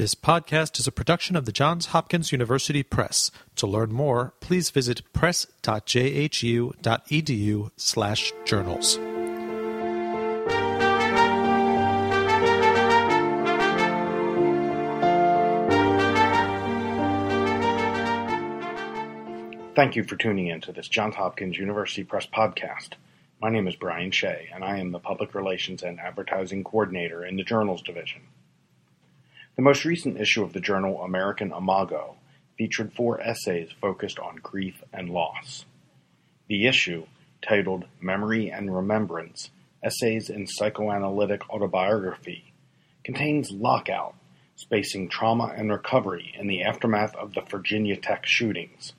[0.00, 3.30] This podcast is a production of the Johns Hopkins University Press.
[3.56, 5.50] To learn more, please visit press.jhu.edu
[7.76, 8.96] slash journals.
[19.74, 22.94] Thank you for tuning in to this Johns Hopkins University Press podcast.
[23.38, 27.36] My name is Brian Shea, and I am the Public Relations and Advertising Coordinator in
[27.36, 28.22] the Journals Division.
[29.60, 32.16] The most recent issue of the journal American Imago
[32.56, 35.66] featured four essays focused on grief and loss.
[36.48, 37.04] The issue,
[37.46, 39.50] titled Memory and Remembrance
[39.82, 42.54] Essays in Psychoanalytic Autobiography,
[43.04, 44.14] contains Lockout,
[44.56, 48.94] spacing trauma and recovery in the aftermath of the Virginia Tech shootings,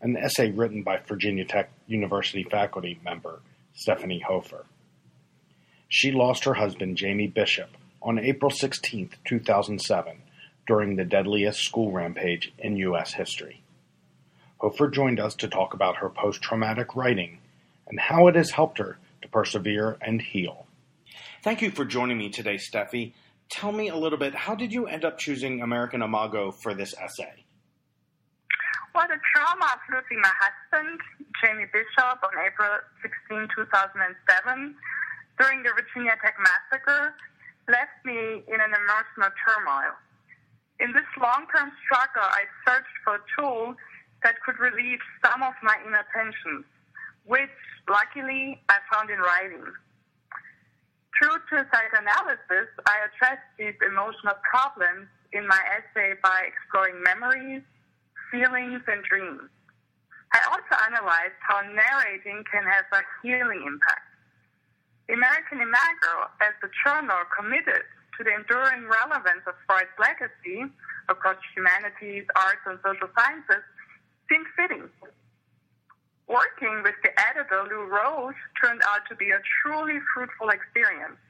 [0.00, 3.40] an essay written by Virginia Tech University faculty member
[3.74, 4.64] Stephanie Hofer.
[5.88, 7.70] She lost her husband, Jamie Bishop,
[8.04, 10.22] on April 16, 2007,
[10.66, 13.14] during the deadliest school rampage in U.S.
[13.14, 13.62] history.
[14.58, 17.38] Hofer joined us to talk about her post traumatic writing
[17.88, 20.66] and how it has helped her to persevere and heal.
[21.42, 23.14] Thank you for joining me today, Steffi.
[23.50, 26.94] Tell me a little bit, how did you end up choosing American Imago for this
[26.94, 27.44] essay?
[28.94, 31.00] Well, the trauma of losing my husband,
[31.42, 34.74] Jamie Bishop, on April 16, 2007,
[35.38, 37.12] during the Virginia Tech massacre,
[37.68, 39.94] left me in an emotional turmoil.
[40.80, 43.74] In this long-term struggle, I searched for a tool
[44.22, 46.64] that could relieve some of my inner tensions,
[47.24, 47.52] which,
[47.88, 49.64] luckily, I found in writing.
[51.14, 57.62] True to psychoanalysis, I addressed these emotional problems in my essay by exploring memories,
[58.30, 59.46] feelings, and dreams.
[60.34, 64.13] I also analyzed how narrating can have a healing impact.
[65.08, 67.84] The American Imago, as the journal committed
[68.16, 70.64] to the enduring relevance of Freud's legacy
[71.08, 73.60] across humanities, arts, and social sciences,
[74.30, 74.88] seemed fitting.
[76.24, 81.20] Working with the editor, Lou Rose, turned out to be a truly fruitful experience.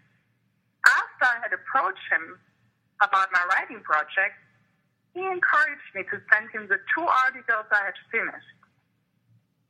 [0.87, 2.39] After I had approached him
[3.03, 4.39] about my writing project,
[5.19, 8.55] he encouraged me to send him the two articles I had finished.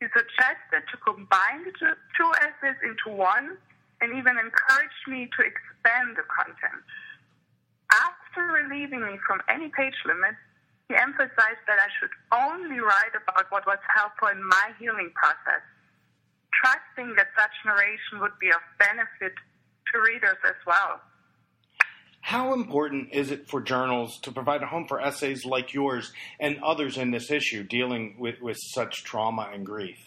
[0.01, 3.57] He suggested to combine the two essays into one
[4.05, 6.85] and even encouraged me to expand the content.
[7.89, 10.37] After relieving me from any page limit,
[10.89, 15.65] he emphasized that I should only write about what was helpful in my healing process,
[16.53, 19.33] trusting that such narration would be of benefit
[19.93, 21.01] to readers as well.
[22.21, 26.63] How important is it for journals to provide a home for essays like yours and
[26.63, 29.99] others in this issue dealing with, with such trauma and grief?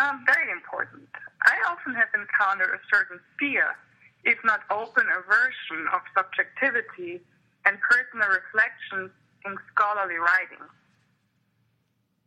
[0.00, 1.08] Um, very important.
[1.46, 3.76] I often have encountered a certain fear,
[4.24, 7.20] if not open aversion, of subjectivity
[7.64, 9.10] and personal reflections
[9.44, 10.64] in scholarly writing.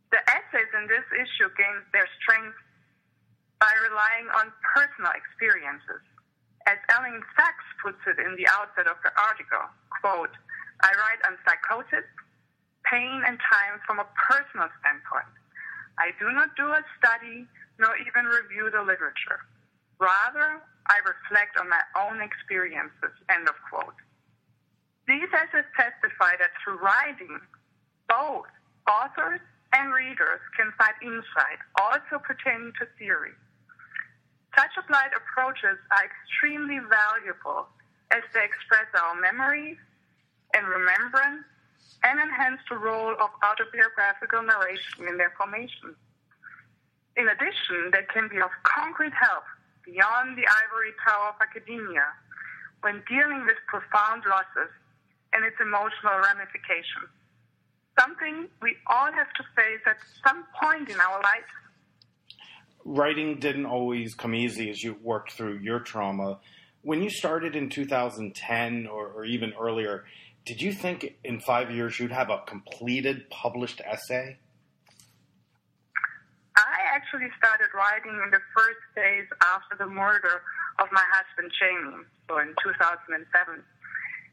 [0.09, 2.57] The essays in this issue gain their strength
[3.59, 6.01] by relying on personal experiences
[6.65, 9.67] as Elyn Saks puts it in the outset of the article,
[9.99, 10.31] quote,
[10.81, 12.07] I write on psychosis,
[12.87, 15.31] pain, and time from a personal standpoint.
[15.99, 17.47] I do not do a study
[17.79, 19.41] nor even review the literature.
[19.99, 23.95] Rather, I reflect on my own experiences, end of quote.
[25.07, 27.39] These essays testify that through writing,
[28.07, 28.47] both
[28.87, 29.39] authors
[29.73, 33.33] and readers can find insight, also pertaining to theory.
[34.55, 37.67] Such applied approaches are extremely valuable
[38.11, 39.77] as they express our memories
[40.53, 41.43] and remembrance
[42.03, 45.95] and enhance the role of autobiographical narration in their formation.
[47.15, 49.43] In addition, they can be of concrete help
[49.85, 52.07] beyond the ivory tower of academia
[52.81, 54.71] when dealing with profound losses
[55.33, 57.11] and its emotional ramifications.
[57.99, 61.51] Something we all have to face at some point in our lives
[62.85, 66.39] writing didn't always come easy as you worked through your trauma.
[66.81, 70.03] When you started in 2010 or, or, even earlier,
[70.45, 74.37] did you think in five years you'd have a completed published essay?
[76.93, 80.45] Actually started writing in the first days after the murder
[80.77, 83.17] of my husband Jamie, so in 2007.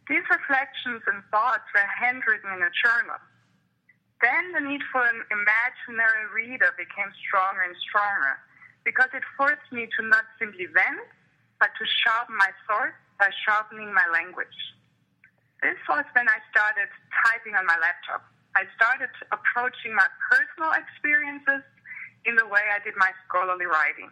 [0.05, 3.17] These reflections and thoughts were handwritten in a journal.
[4.21, 8.37] Then the need for an imaginary reader became stronger and stronger
[8.85, 11.09] because it forced me to not simply vent,
[11.65, 14.59] but to sharpen my thoughts by sharpening my language.
[15.65, 16.93] This was when I started
[17.25, 18.21] typing on my laptop.
[18.53, 21.65] I started approaching my personal experiences
[22.25, 24.11] in the way I did my scholarly writing.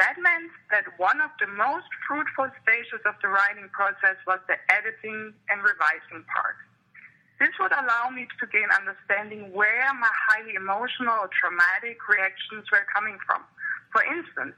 [0.00, 4.56] That meant that one of the most fruitful stages of the writing process was the
[4.72, 6.56] editing and revising part.
[7.36, 12.84] This would allow me to gain understanding where my highly emotional or traumatic reactions were
[12.92, 13.44] coming from.
[13.92, 14.56] For instance,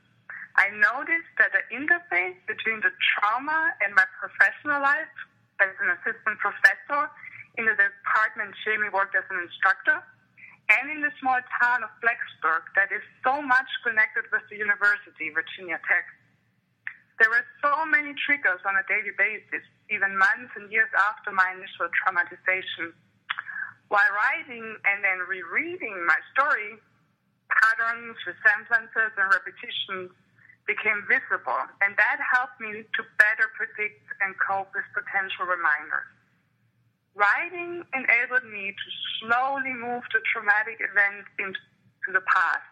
[0.58, 5.10] I noticed that the interface between the trauma and my professional life
[5.58, 7.10] as an assistant professor
[7.58, 10.02] in the department Jamie worked as an instructor
[10.68, 15.30] and in the small town of Blacksburg that is so much connected with the university,
[15.34, 16.06] Virginia Tech.
[17.18, 21.54] There were so many triggers on a daily basis, even months and years after my
[21.54, 22.94] initial traumatization.
[23.92, 26.80] While writing and then rereading my story,
[27.52, 30.10] patterns, resemblances, and repetitions
[30.66, 36.08] became visible, and that helped me to better predict and cope with potential reminders.
[37.14, 38.88] Writing enabled me to
[39.20, 41.60] slowly move the traumatic event into
[42.08, 42.64] the past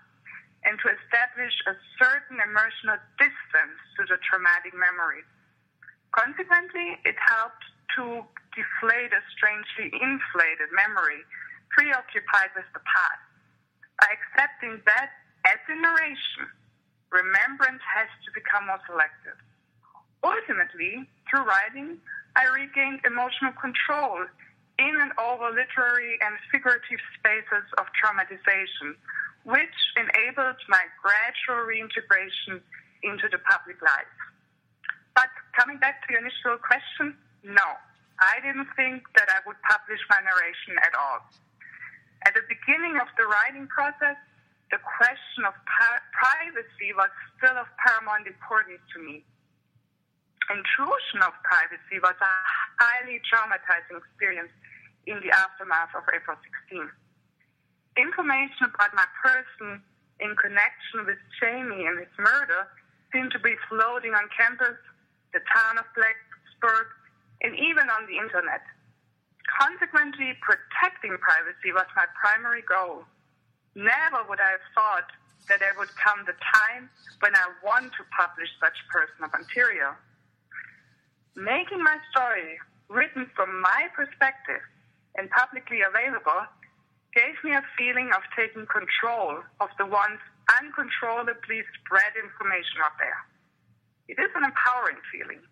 [0.64, 5.28] and to establish a certain emotional distance to the traumatic memories.
[6.12, 7.64] Consequently, it helped
[7.96, 8.24] to
[8.56, 11.20] deflate a strangely inflated memory
[11.76, 13.24] preoccupied with the past.
[14.00, 15.12] By accepting that
[15.46, 16.48] as a narration,
[17.12, 19.38] remembrance has to become more selective.
[20.24, 22.00] Ultimately, through writing,
[22.36, 24.26] I regained emotional control
[24.78, 28.96] in and over literary and figurative spaces of traumatization,
[29.44, 32.62] which enabled my gradual reintegration
[33.02, 34.14] into the public life.
[35.14, 35.28] But
[35.58, 37.68] coming back to your initial question, no,
[38.20, 41.24] I didn't think that I would publish my narration at all.
[42.24, 44.16] At the beginning of the writing process,
[44.70, 49.24] the question of privacy was still of paramount importance to me
[50.50, 52.32] intrusion of privacy was a
[52.78, 54.52] highly traumatizing experience
[55.06, 56.36] in the aftermath of April
[56.68, 56.86] 16.
[57.96, 59.82] Information about my person
[60.20, 62.68] in connection with Jamie and his murder
[63.12, 64.78] seemed to be floating on campus,
[65.32, 66.86] the town of Blacksburg,
[67.42, 68.62] and even on the internet.
[69.48, 73.02] Consequently, protecting privacy was my primary goal.
[73.74, 75.10] Never would I have thought
[75.48, 79.96] that there would come the time when I want to publish such personal material.
[81.36, 84.60] Making my story written from my perspective
[85.16, 86.42] and publicly available
[87.14, 90.22] gave me a feeling of taking control of the once
[90.58, 93.18] uncontrollably spread information out there.
[94.10, 95.42] It is an empowering feeling.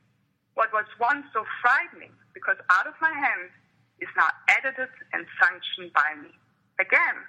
[0.54, 3.54] What was once so frightening because out of my hands
[4.02, 6.34] is now edited and sanctioned by me.
[6.82, 7.22] Again,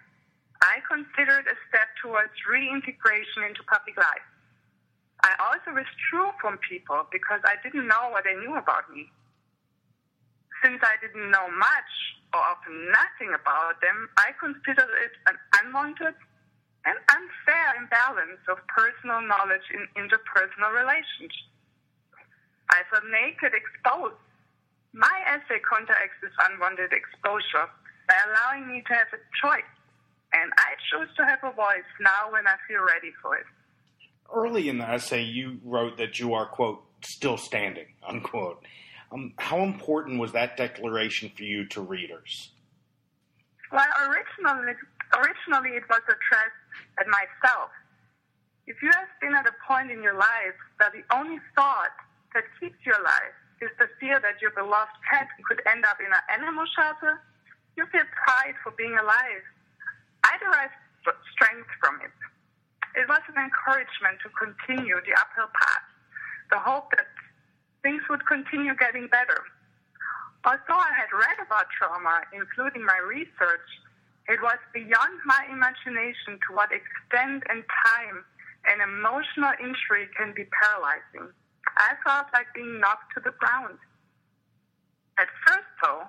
[0.62, 4.29] I consider it a step towards reintegration into public life.
[5.24, 9.12] I also withdrew from people because I didn't know what they knew about me.
[10.64, 11.92] Since I didn't know much
[12.32, 16.16] or often nothing about them, I considered it an unwanted
[16.88, 21.36] and unfair imbalance of personal knowledge in interpersonal relations.
[22.72, 24.20] I felt naked, exposed.
[24.94, 27.68] My essay counteracts this unwanted exposure
[28.08, 29.74] by allowing me to have a choice,
[30.32, 33.46] and I choose to have a voice now when I feel ready for it
[34.34, 38.64] early in the essay, you wrote that you are, quote, still standing, unquote.
[39.12, 42.52] Um, how important was that declaration for you to readers?
[43.72, 44.74] Well, originally,
[45.14, 46.64] originally it was addressed
[47.00, 47.72] at myself.
[48.68, 51.94] If you have been at a point in your life that the only thought
[52.34, 56.12] that keeps you alive is the fear that your beloved pet could end up in
[56.14, 57.22] an animal shelter,
[57.76, 59.44] you feel pride for being alive.
[60.24, 60.70] I derive
[61.34, 62.14] strength from it
[62.96, 65.86] it was an encouragement to continue the uphill path,
[66.52, 67.08] the hope that
[67.82, 69.44] things would continue getting better.
[70.46, 73.68] Although I had read about trauma, including my research,
[74.28, 78.24] it was beyond my imagination to what extent and time
[78.70, 81.34] an emotional injury can be paralyzing.
[81.78, 83.78] I felt like being knocked to the ground.
[85.18, 86.08] At first, though,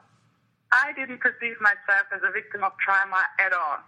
[0.73, 3.83] I didn't perceive myself as a victim of trauma at all.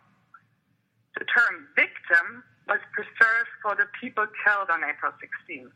[1.18, 5.70] The term victim was preserved for the people killed on April 16.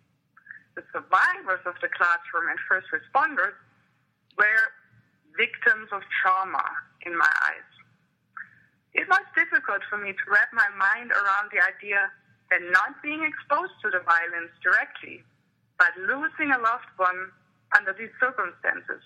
[0.79, 3.57] The survivors of the classroom and first responders
[4.39, 4.65] were
[5.35, 6.65] victims of trauma
[7.05, 7.71] in my eyes.
[8.95, 12.09] It was difficult for me to wrap my mind around the idea
[12.51, 15.21] that not being exposed to the violence directly,
[15.77, 17.33] but losing a loved one
[17.77, 19.03] under these circumstances,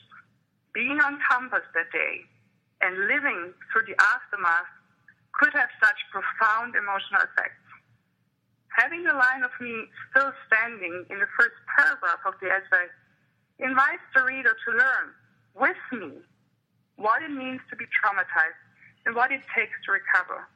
[0.75, 2.23] being on campus that day,
[2.83, 4.71] and living through the aftermath
[5.35, 7.70] could have such profound emotional effects
[8.81, 12.89] having the line of me still standing in the first paragraph of the essay
[13.61, 15.07] invites the reader to learn
[15.53, 16.17] with me
[16.97, 18.57] what it means to be traumatized
[19.05, 20.49] and what it takes to recover.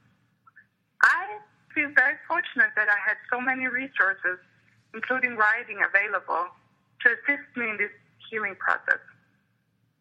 [1.04, 1.36] I
[1.76, 4.40] feel very fortunate that I had so many resources,
[4.94, 6.48] including writing, available
[7.04, 7.92] to assist me in this
[8.30, 9.00] healing process.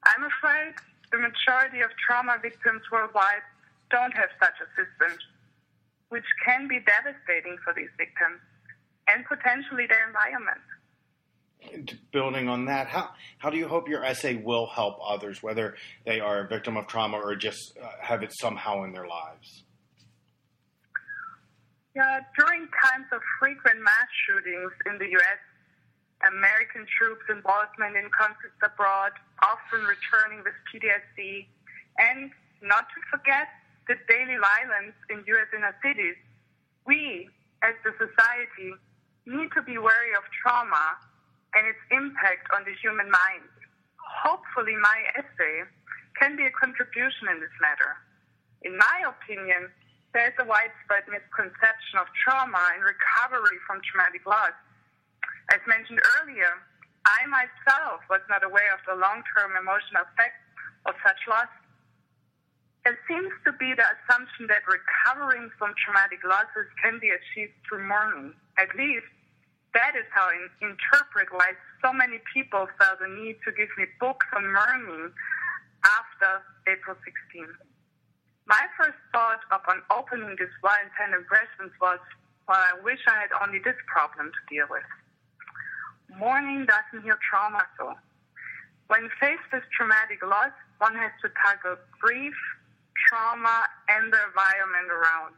[0.07, 0.79] I'm afraid
[1.11, 3.43] the majority of trauma victims worldwide
[3.91, 5.23] don't have such assistance,
[6.13, 8.37] which can be devastating for these victims
[9.09, 10.61] and potentially their environment.
[12.11, 16.19] Building on that, how how do you hope your essay will help others, whether they
[16.19, 19.63] are a victim of trauma or just uh, have it somehow in their lives?
[21.95, 25.41] Yeah, during times of frequent mass shootings in the U.S.,
[26.29, 31.47] American troops' involvement in conflicts abroad, often returning with PTSD,
[31.97, 32.29] and
[32.61, 33.47] not to forget
[33.87, 35.49] the daily violence in U.S.
[35.55, 36.15] inner cities,
[36.87, 37.27] we,
[37.61, 38.75] as the society,
[39.25, 40.99] need to be wary of trauma
[41.55, 43.47] and its impact on the human mind.
[43.99, 45.67] Hopefully, my essay
[46.19, 47.97] can be a contribution in this matter.
[48.63, 49.71] In my opinion,
[50.13, 54.53] there's a widespread misconception of trauma and recovery from traumatic loss
[55.51, 56.55] as mentioned earlier,
[57.03, 60.39] I myself was not aware of the long-term emotional effects
[60.87, 61.51] of such loss.
[62.85, 67.87] It seems to be the assumption that recovering from traumatic losses can be achieved through
[67.87, 68.35] mourning.
[68.59, 69.07] At least
[69.73, 73.87] that is how I interpret why so many people felt the need to give me
[73.99, 75.15] books on mourning
[75.83, 77.47] after April 16.
[78.45, 82.03] My first thought upon opening this well intended impressions was,
[82.51, 84.83] well, I wish I had only this problem to deal with
[86.19, 87.93] mourning doesn't heal trauma so.
[88.87, 92.35] When faced with traumatic loss, one has to tackle grief,
[93.13, 95.37] trauma, and the environment around.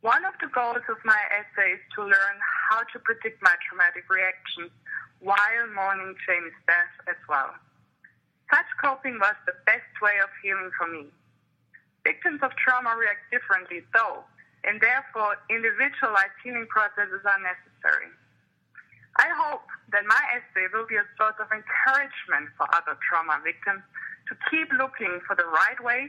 [0.00, 2.36] One of the goals of my essay is to learn
[2.72, 4.72] how to predict my traumatic reactions
[5.20, 7.52] while mourning Jamie's death as well.
[8.48, 11.12] Such coping was the best way of healing for me.
[12.08, 14.24] Victims of trauma react differently, though,
[14.64, 18.08] and therefore individualized healing processes are necessary.
[19.20, 23.84] I hope that my essay will be a source of encouragement for other trauma victims
[24.32, 26.08] to keep looking for the right ways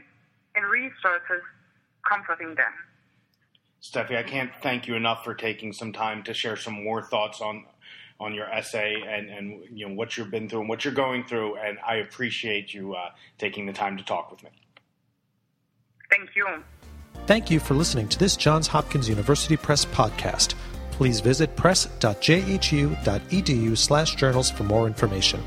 [0.54, 1.42] and resources
[2.08, 2.72] comforting them.
[3.82, 7.40] Steffi, I can't thank you enough for taking some time to share some more thoughts
[7.40, 7.64] on
[8.20, 11.24] on your essay and, and you know what you've been through and what you're going
[11.24, 14.50] through, and I appreciate you uh, taking the time to talk with me.
[16.08, 16.46] Thank you.
[17.26, 20.54] Thank you for listening to this Johns Hopkins University Press podcast
[21.02, 22.16] please visit press.jhu.edu
[23.76, 25.42] slash journals for more information.